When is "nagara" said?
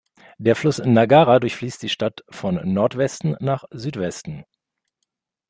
0.79-1.37